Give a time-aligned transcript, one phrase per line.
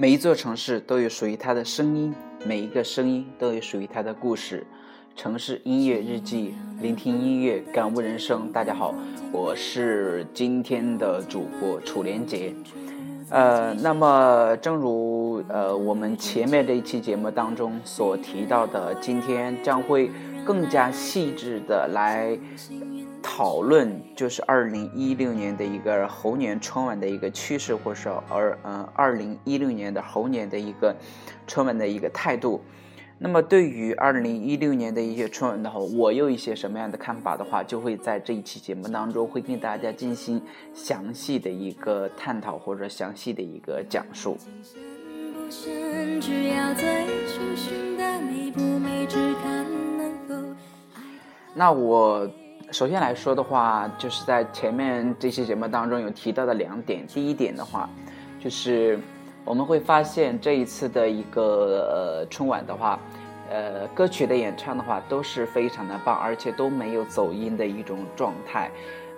[0.00, 2.14] 每一座城市都有属于它的声音，
[2.46, 4.66] 每一个声音都有属于它的故事。
[5.14, 8.50] 城市音乐日记，聆听音乐，感悟人生。
[8.50, 8.94] 大家好，
[9.30, 12.54] 我是今天的主播楚连杰。
[13.28, 20.10] 呃，那么正如呃我们前面这一期节目当中所提到的，今天将会
[20.44, 22.38] 更加细致的来。
[23.22, 30.96] 讨论就是二零一六年的一个猴年春晚的一个趋势，或者说二嗯二零一六年的猴年的一个
[31.46, 32.62] 春晚的一个态度。
[33.18, 40.40] 那么对于二零一六年的一些春晚的话，我有一些什么样的看法的话，就会在这一期节目当中会跟大家进行
[40.72, 44.38] 详细的一个探讨或者详细的一个讲述。
[51.54, 52.28] 那我。
[52.72, 57.04] 首先来说的话，就是在前面这期节目当中有提到的两点。
[57.04, 57.90] 第一点的话，
[58.38, 58.96] 就是
[59.44, 62.96] 我们会发现这一次的一个呃春晚的话，
[63.50, 68.70] 呃歌曲的演唱的话都是非常的棒，而且都没有走音的一种状态。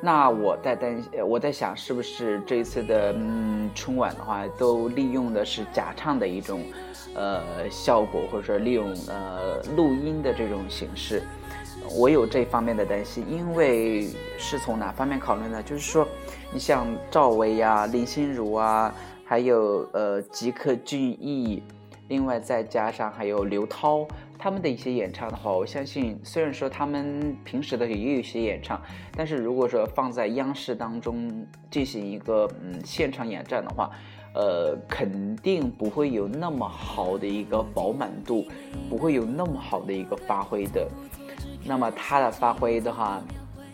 [0.04, 6.64] 那我在担我在想，是不是这一次的嗯春晚的话，都利用的是假唱的一种
[7.14, 11.22] 呃效果，或者说利用呃录音的这种形式？
[11.96, 15.62] 我有这方面的担心，因为是从哪方面考虑呢？
[15.62, 16.06] 就是说，
[16.52, 18.92] 你像赵薇呀、林心如啊，
[19.24, 21.62] 还有呃吉克隽逸，
[22.08, 24.04] 另外再加上还有刘涛，
[24.42, 28.82] 他们的一些演唱的话，我相信，虽然说他们平时的也有一些演唱，
[29.16, 33.88] 但是如果说放在央视当中进行一个嗯现场演唱的话，
[34.34, 38.44] 呃，肯定不会有那么好的一个饱满度，
[38.90, 40.88] 不会有那么好的一个发挥的。
[41.64, 43.22] 那么他的发挥的话，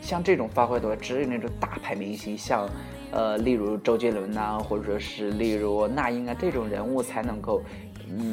[0.03, 2.69] 像这种发挥的话，只有那种大牌明星，像，
[3.11, 7.63] 呃，例如周杰伦呐，或者说是例如那英啊这种人物才能够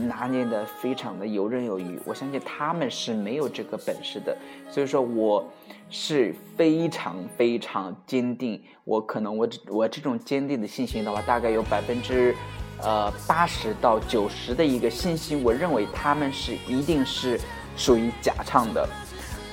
[0.08, 2.00] 拿捏的非常的游刃有余。
[2.06, 4.36] 我相信他们是没有这个本事的，
[4.70, 5.48] 所以说我
[5.90, 12.36] 是非常非常坚定，我可能我我这种坚定的信心的话，大概有百分之
[12.82, 17.40] 呃八十到九十的一个信心，我认为他们是一定是
[17.78, 18.90] 属于假唱的。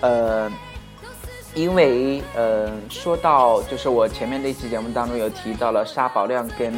[0.00, 0.50] 呃，
[1.54, 6.72] 因为呃，说到就是我前面那期节目当中有提到了沙宝亮跟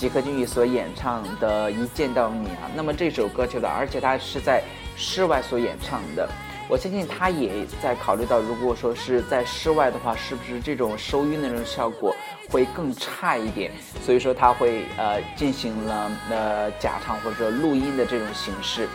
[0.00, 4.62] 吉克隽逸所演唱的《一见到你》啊，那么这首歌曲的，而且他是在
[4.96, 6.26] 室外所演唱的，
[6.70, 12.16] 我相信他也在考虑到，如果说是在室外的话，是不是这种收音的那种效果
[12.48, 13.70] 会更差一点？
[14.02, 18.88] 所以说他会呃进行了呃假唱或者录音的这种形式。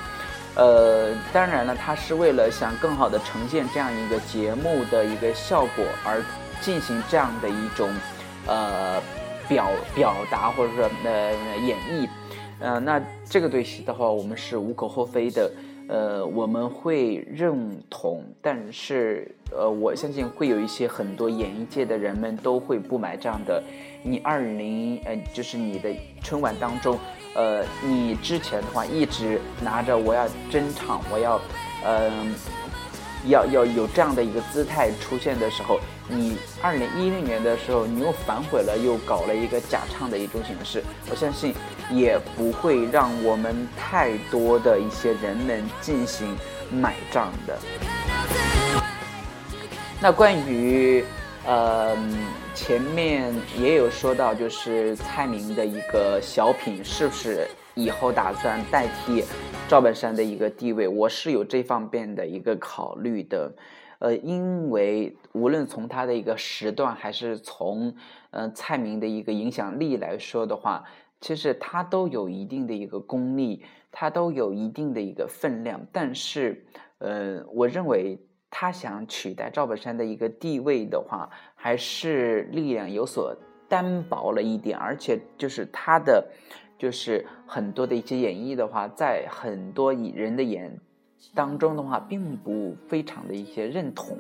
[0.55, 6.19] 呃，当然了，他是为了想更好的呈现这样一个节目的一个效果而
[6.61, 7.93] 进行这样的一种
[8.47, 8.99] 呃
[9.47, 12.07] 表表达或者说呃演绎，
[12.59, 15.51] 呃，那这个对戏的话，我们是无可厚非的，
[15.87, 23.63] 呃，我们会认同，但是呃，我相信会有一些很多演艺界的人们都会不买账的。
[24.03, 25.89] 你二零呃，就是你的
[26.21, 26.97] 春晚当中。
[27.35, 31.37] 呃，你之前的话一直拿着我要真唱，我要，
[31.83, 32.33] 嗯，
[33.27, 41.53] 要要有这样的一个姿态出现的时候，你二零一零年的时候，你又反悔了，又搞了一个假唱的一种形式，我相信
[41.91, 46.35] 也不会让我们太多的一些人们进行
[46.71, 47.57] 买账的。
[50.01, 51.03] 那关于。
[51.47, 51.95] 呃，
[52.55, 59.23] 前面也有说到，就是蔡明的一个小品，是不是以后打算代替
[59.67, 60.87] 赵本山的一个地位？
[60.87, 63.51] 我是有这方面的一个考虑的。
[63.97, 67.95] 呃，因为无论从他的一个时段，还是从
[68.29, 70.83] 呃蔡明的一个影响力来说的话，
[71.19, 75.81] 其实他都有一定的一个功力，他都有一定的一个分量。
[75.91, 76.63] 但是，
[76.99, 78.19] 呃，我认为。
[78.57, 83.35] 他想取代赵本山的一个地位的话，还是力量有所
[83.67, 86.25] 单薄了一点，而且就是他的
[86.77, 90.79] 就是很多的一些演绎的话，在很多人的眼
[91.33, 94.17] 当中的话，并不非常的一些认同，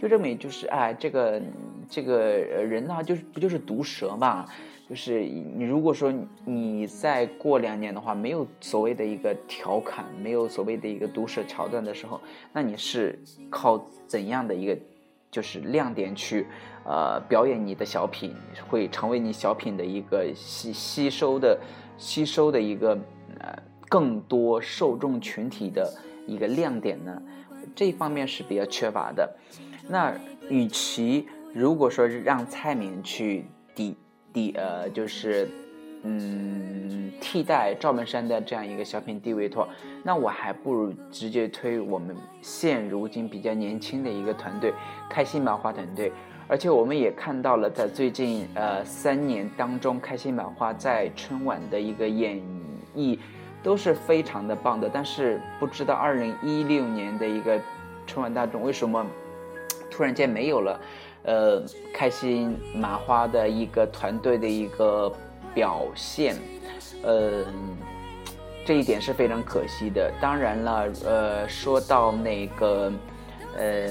[0.00, 1.40] 就认为就是哎，这个
[1.88, 4.46] 这个人呢，就是不就是毒舌嘛？
[4.88, 6.12] 就是你如果说
[6.44, 12.20] 你再过两年的话，没有所谓的一个调侃，没有所谓的一个毒舌桥段的时候，
[12.52, 13.18] 那你是
[13.48, 14.76] 靠怎样的一个
[15.32, 16.46] 就是亮点去
[16.84, 18.36] 呃表演你的小品，
[18.68, 21.58] 会成为你小品的一个吸吸收的
[21.96, 22.90] 吸收的一个
[23.40, 23.58] 呃
[23.88, 25.92] 更多受众群体的
[26.26, 27.20] 一个亮点呢？
[27.74, 29.36] 这方面是比较缺乏的。
[29.88, 30.14] 那
[30.48, 33.96] 与其如果说让蔡明去抵。
[34.34, 35.46] 抵呃就是，
[36.04, 39.68] 嗯，替代赵本山的这样一个小品地位托，
[40.02, 44.74] 那我还不如直接推我们现如今比较年轻的一个团队——
[45.08, 46.12] 开心麻花团队。
[46.48, 52.42] 而且我们也看到了，在最近呃三年当中，开心麻花在春晚的一个演
[52.96, 53.18] 绎
[53.62, 54.90] 都是非常的棒的。
[54.92, 57.58] 但是不知道二零一六年的一个
[58.06, 59.06] 春晚当中为什么
[59.90, 60.80] 突然间没有了。
[61.24, 61.62] 呃，
[61.94, 65.10] 开心麻花的一个团队的一个
[65.54, 66.36] 表现，
[67.02, 67.44] 呃，
[68.64, 70.12] 这一点是非常可惜的。
[70.20, 72.92] 当然了，呃，说到那个，
[73.56, 73.88] 呃，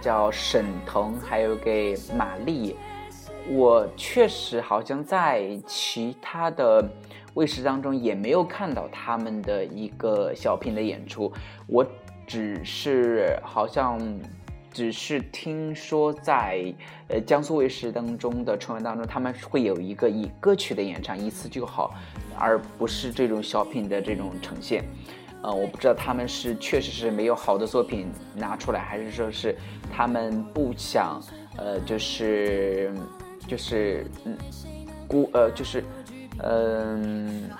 [0.00, 2.76] 叫沈腾，还有给马丽，
[3.48, 6.88] 我确实好像在其他的
[7.34, 11.32] 卫视当中也没有看到他们的一个小品的演出，
[11.66, 11.86] 我
[12.26, 13.98] 只是好像。
[14.72, 16.72] 只是听说在
[17.08, 21.92] 呃江苏卫视当中的春晚当中，他们会有一个以歌曲的演唱一次就好，
[22.38, 24.84] 而不是这种小品的这种呈现。
[25.42, 29.56] 呃，我不知道他们是确实是没有好的作品拿出来，还是说是
[29.90, 31.20] 他们不想
[31.56, 32.92] 呃就是
[33.48, 34.36] 就是嗯
[35.08, 35.82] 孤呃就是
[36.44, 37.50] 嗯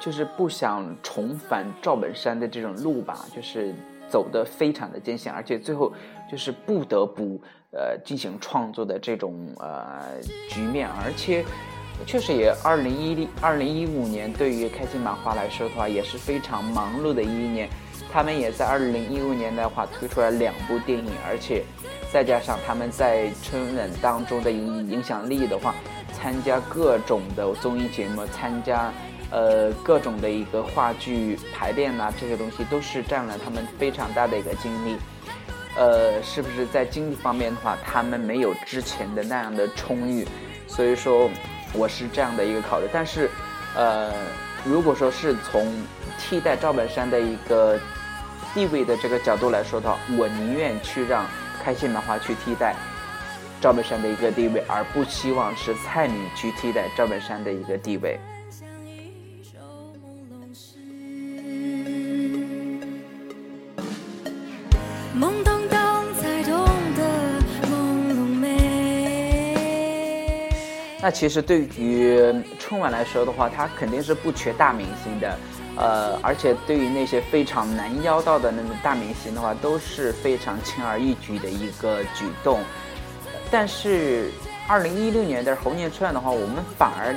[0.00, 3.74] 就是不想重返赵本山的这种路吧，就是
[4.08, 5.92] 走的非常的艰险，而且最后。
[6.30, 7.40] 就是不得不
[7.72, 11.44] 呃进行创作的这种呃局面，而且
[12.06, 17.68] 确实也二零一二零一五年对于开心麻花来说的话也是非常忙碌的一年，
[18.12, 21.64] 他们也在二零一五年的话推出了两部电影，而且
[22.12, 25.74] 再加上他们在春晚当中的影影响力的话，
[26.12, 28.92] 参加各种的综艺节目，参加
[29.30, 34.96] 呃各种的一个话剧排练呐，这些东西都是占了他们非常大的一个精力。
[35.76, 40.26] 呃，是不是在经济方面的话，他们没有之前的那样的充裕，
[40.68, 41.28] 所以说
[41.72, 42.86] 我是这样的一个考虑。
[42.92, 43.28] 但是，
[43.74, 44.12] 呃，
[44.64, 45.66] 如果说是从
[46.18, 47.78] 替代赵本山的一个
[48.54, 51.26] 地位的这个角度来说的话，我宁愿去让
[51.62, 52.76] 开心麻花去替代
[53.60, 58.18] 赵本山的一个地位，而不希望是蔡明去替代赵本山的一个地位。
[71.04, 72.18] 那其实对于
[72.58, 75.38] 春晚来说的话，它肯定是不缺大明星的，
[75.76, 82.58] 呃，而且对于那些非常难邀到的那种大明星的话，都是非常轻而易举的一个举动。
[83.50, 84.30] 但是，
[84.66, 87.14] 二零一六年的猴年春晚的话，我们反而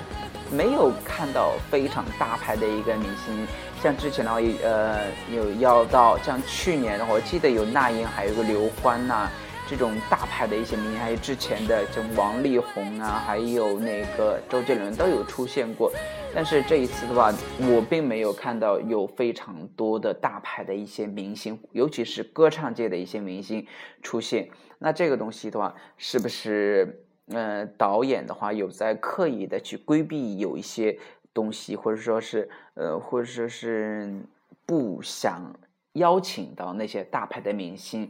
[0.51, 3.47] 没有看到非常大牌的一个明星，
[3.81, 4.97] 像之前的话，呃，
[5.33, 9.29] 有邀到，像去年的话，我记得有那英，还有个刘欢呐。
[9.69, 15.91] 这种大牌的一些明星，还有之前的像王力宏啊，还有那个周杰伦都有出现过，
[16.33, 23.67] 但是这一次的话，我并没有看到有非常多的大牌的一些明星，尤其是歌唱界的一些明星
[24.01, 24.49] 出现。
[24.79, 30.97] 那这个东西的话，是不是呃导演的话有在刻意的去规避有一些
[31.33, 34.21] 东西，或者说是呃或者说是
[34.65, 35.53] 不想？
[35.97, 38.09] 邀请到那些大牌的明星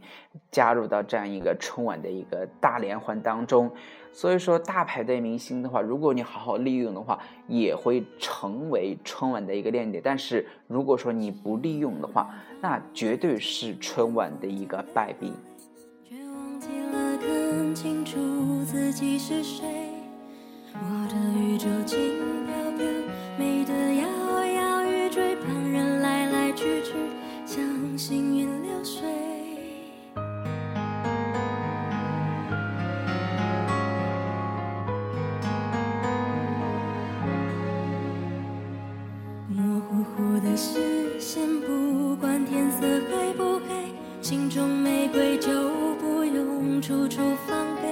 [0.50, 3.70] 加入到这样一个春晚的一个大联欢当中，
[4.12, 10.02] 所以说大牌的明星的话，如果你好好利用的话，也会成为春晚的一个亮点。
[10.02, 12.30] 但是如果说你不利用的话，
[12.60, 15.32] 那绝对是春晚的一个败笔。
[20.80, 21.96] 我的宇宙轻
[22.46, 22.86] 飘飘，
[44.28, 45.50] 心中玫瑰就
[45.94, 47.88] 不用处处防备，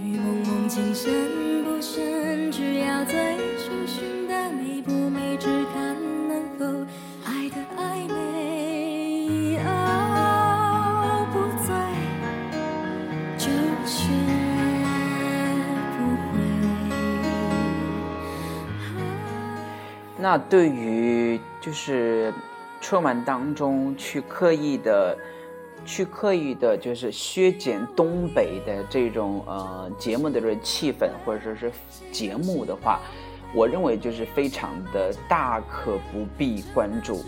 [0.00, 3.18] 雨蒙蒙情深不深，只要醉
[3.58, 5.96] 醺醺的美不美，只看
[6.28, 6.64] 能否
[7.24, 9.58] 爱的暧昧。
[11.32, 11.34] 不
[11.66, 11.74] 醉
[13.36, 13.50] 就
[13.84, 14.06] 学
[15.96, 15.98] 不
[16.30, 16.38] 会。
[20.16, 22.32] 那对于就是。
[22.88, 25.14] 春晚当中去刻意的。
[25.84, 31.70] 去刻意的，就是削减东北的这种呃节目的这种气氛，或者说是
[32.10, 33.00] 节目的话，
[33.54, 37.22] 我认为就是非常的大可不必关注，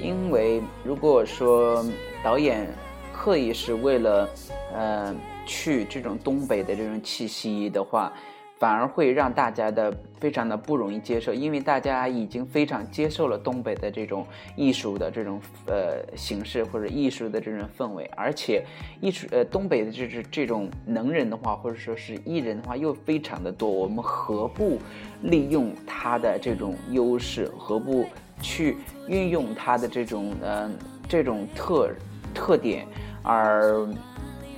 [0.00, 1.84] 因为如果说
[2.22, 2.68] 导演
[3.12, 4.28] 刻意是为了
[4.74, 5.14] 呃
[5.46, 8.12] 去这种东北的这种气息的话。
[8.56, 14.24] 反而会让大家的非常的不容易接受，因为大家已经非常接受了东北的这种
[14.56, 18.64] 艺术的这种呃形式或者艺术的这种氛围，而且
[19.00, 24.78] 艺术呃东北的这是这种能人的话，或者说是艺人的话又非常的多，我们何不
[25.22, 28.06] 利用他的这种优势，何不
[28.40, 28.76] 去
[29.08, 30.72] 运用他的这种嗯
[31.08, 31.90] 这种特
[32.32, 32.86] 特点
[33.22, 33.86] 而。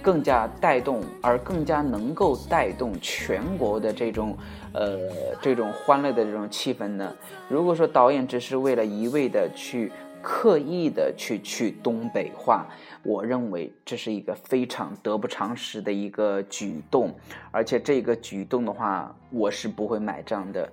[0.06, 4.36] 更加带动，而更加能够带动全国的这种，
[4.72, 5.00] 呃，
[5.42, 7.12] 这种欢乐的这种气氛呢？
[7.48, 9.90] 如果说导演只是为了一味的去
[10.22, 12.68] 刻意的去去东北话，
[13.02, 17.12] 我认为这是一个非常得不偿失的一个举动，
[17.50, 20.72] 而且这个举动的话，我是不会买账的。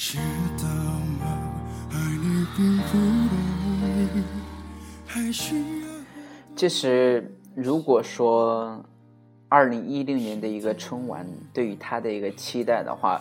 [0.00, 0.16] 知
[0.62, 0.68] 道
[1.18, 1.26] 吗？
[6.54, 8.80] 其实，如果说
[9.48, 13.20] 二零一六年的一个春晚对于他的一个期待的话，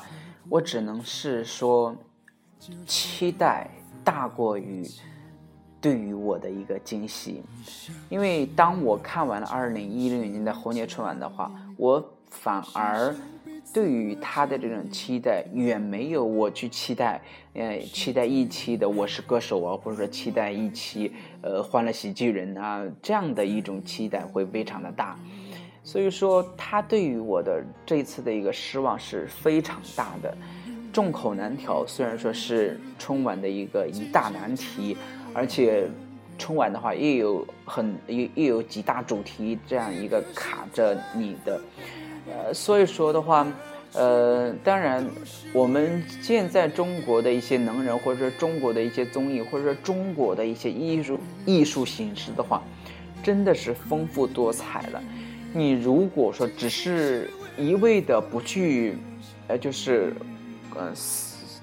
[0.49, 1.95] 我只能是说，
[2.85, 3.67] 期待
[4.03, 4.87] 大过于
[5.81, 7.41] 对于我的一个惊喜。
[8.07, 13.15] 因为当我看完了二零一六年的猴年春晚的话，我反而。
[13.73, 17.21] 对于他的这种期待，远没有我去期待，
[17.53, 25.15] 呃，期待一期的《我是歌手》啊，或者说期待一期，呃，《欢乐喜剧人》啊，这样的一种期待会非常的大。
[25.83, 30.35] 所以说，他对于我的这次的一个失望是非常大的，
[30.91, 31.85] 众口难调。
[31.85, 34.97] 虽然说是春晚的一个一大难题，
[35.33, 35.87] 而且
[36.37, 41.61] 春晚的话也有很也也有几大主题这样一个卡着你的。
[42.29, 43.47] 呃，所以说的话，
[43.93, 45.05] 呃，当然，
[45.53, 52.61] 我们现在中国的一些能人，或者说中国的一些综艺，或者说中国的一些艺术艺术形式的话，
[53.23, 55.01] 真的是丰富多彩了。
[55.53, 58.97] 你如果说只是一味的不去，
[59.47, 60.13] 呃，就是，
[60.75, 60.91] 呃，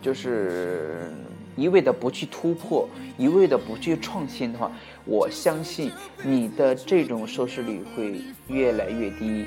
[0.01, 1.13] 就是
[1.57, 4.73] 一味的不去突破，一味的不去创新的话，
[5.05, 5.93] 我相信
[6.23, 9.45] 你的这种收视率会越来越低。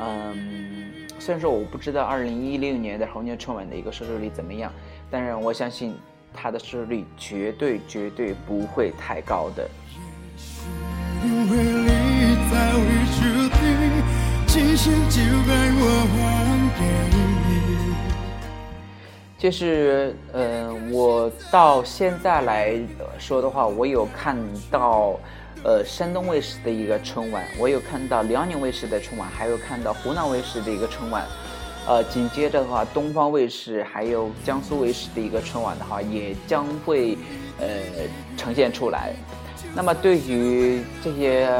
[0.00, 4.72] 嗯，虽然说我不知道二零一六年的猴年春晚的一个收视率怎么样，
[5.10, 5.96] 但是我相信
[6.32, 9.68] 它的收视率绝对绝对不会太高的。
[19.36, 22.78] 就是，呃，我到现在来
[23.18, 24.36] 说的话，我有看
[24.70, 25.18] 到。
[25.64, 31.26] 呃，山东卫视的一个春晚，我有看到辽宁卫视的春晚，还有看到湖南卫视的一个春晚。
[31.86, 37.18] 呃，紧接着的话，东方卫视还有江苏卫视的一个春晚的话，也将会
[37.58, 37.66] 呃
[38.36, 39.12] 呈现出来。
[39.74, 41.50] 那么对于这些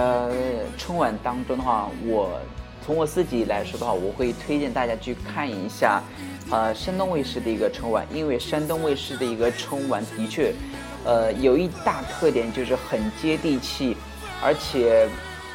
[0.77, 2.31] 春晚当中的话，我
[2.87, 6.03] 从我自己来说的话，我会推荐大家去看一下，
[6.51, 10.53] 呃，山东卫视的一个春晚，因为山东卫视的一个春晚的确。
[11.05, 13.97] 呃，有一大特点就是很接地气，
[14.43, 15.09] 而且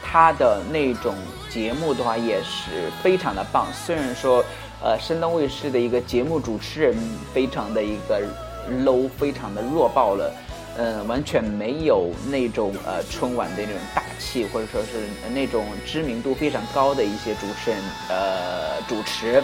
[0.04, 1.16] 它的那种
[1.50, 3.68] 节目的话也是非常的棒。
[3.74, 4.44] 虽然说，
[4.82, 6.96] 呃，山东卫视的一个节目主持人
[7.34, 8.22] 非常的一个
[8.84, 10.34] low，非常的弱爆了，
[10.78, 19.44] 嗯，完全没有那种呃春晚的那种大气，或者说是那种知名度非常高的一些主持人呃主持。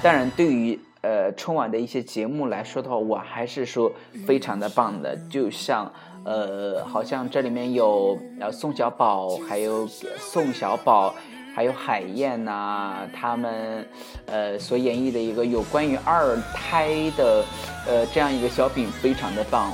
[0.00, 3.90] 当然，对于呃，春晚的一些节目来说的话，我还是说
[4.26, 5.16] 非常的棒的。
[5.30, 5.90] 就像
[6.24, 11.14] 呃，好像这里面有呃宋小宝，还有宋小宝，
[11.54, 13.86] 还有海燕呐，他们
[14.26, 17.44] 呃所演绎的一个有关于二胎的
[17.86, 19.72] 呃这样一个小品，非常的棒。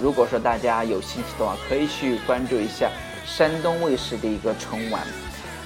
[0.00, 2.90] 如果说大家有兴趣的话，可以去关注一下
[3.24, 5.02] 山东卫视的一个春晚。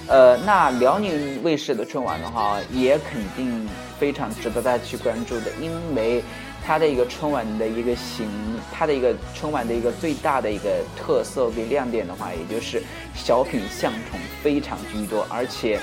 [0.07, 3.67] 呃，那辽宁卫视的春晚的话，也肯定
[3.99, 6.23] 非常值得大家去关注的，因为
[6.65, 8.29] 它的一个春晚的一个形，
[8.73, 12.83] 它的一个春晚的一个最大的一个特色跟亮点的话，也就是
[13.15, 15.81] 小品相声非常居多，而且，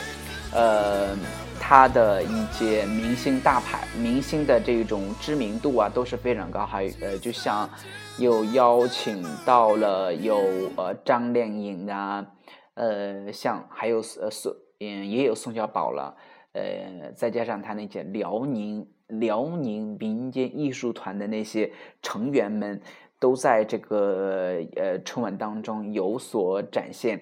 [0.53, 1.15] 呃，
[1.59, 7.69] 它的一些明星大牌明星的这种知名度啊都是非常高，还呃，就像
[8.17, 10.37] 有邀请到了有
[10.77, 12.25] 呃张靓颖啊。
[12.75, 16.13] 呃，像还有呃宋嗯，也有宋小宝了，
[16.55, 21.69] 呃，再加上他那些辽宁辽宁民间艺术团的那些
[22.01, 22.81] 成员们，
[23.19, 27.19] 都在这个呃春晚当中有所展现。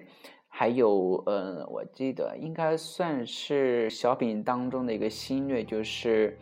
[0.48, 6.38] 还有，呃，我记得应该算是小品当中的一个新锐，就是，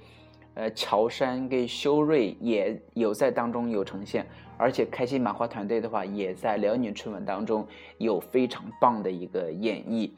[0.54, 4.26] 呃，乔杉跟修睿也有在当中有呈现，
[4.58, 7.66] 而且开心麻花团队的话，也在辽宁春晚当中
[8.00, 10.12] 有非常棒的一个演绎。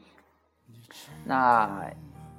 [1.24, 1.88] 那。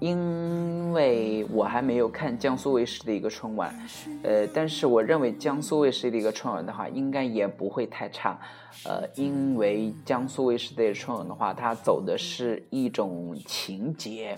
[0.06, 3.74] 因为我还没有看江苏卫视的一个春晚，
[4.22, 8.40] 呃，但是我认为江苏卫视的一个春晚的话，应该也不会太差，
[8.84, 14.36] 呃，因为江苏卫视的春晚的话，它走的是一种情节，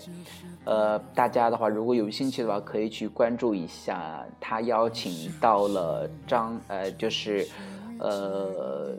[0.64, 7.46] 呃，大家的话如果有兴趣的话，可以去关注一下，他邀请到了张，呃，就是，
[7.98, 8.96] 呃。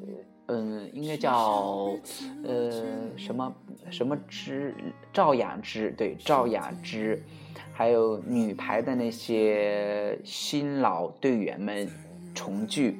[0.50, 1.96] 嗯，应该叫
[2.44, 2.72] 呃
[3.15, 3.53] 什么
[3.91, 4.74] 什么之
[5.13, 7.22] 赵雅芝，对赵雅芝，
[7.72, 11.88] 还有女排的那些新老队员们
[12.34, 13.00] 重聚。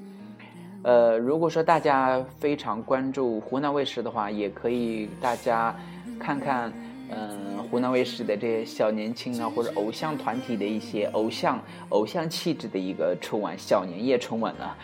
[0.84, 5.76] 呃，如果说大家非常关注湖南卫视的话，也可以大家
[6.20, 6.72] 看看，
[7.10, 14.78] 嗯，湖南卫视的这些小年轻啊，或者偶像团体的一些偶像偶像气质的一个春晚小年夜春晚啊。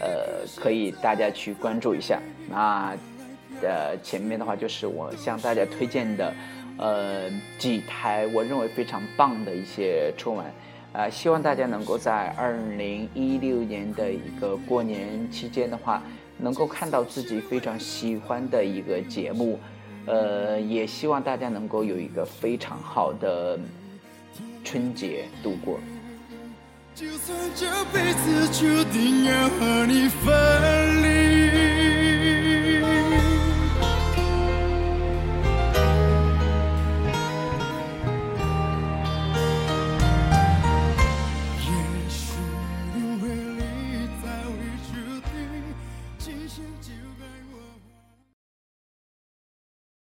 [0.00, 2.20] 呃，可以大家去关注一下。
[2.48, 2.96] 那，
[3.62, 6.34] 呃，前面的话就是我向大家推荐的，
[6.78, 10.46] 呃，几台我认为非常棒的一些春晚。
[10.92, 16.02] 啊，希望大家能够在二零一六年的一个过年期间的话，
[16.36, 19.58] 能够看到自己非常喜欢的一个节目。
[20.04, 23.58] 呃，也希望大家能够有一个非常好的
[24.62, 25.78] 春节度过。
[26.94, 31.31] 就算这辈子注定要和你分离。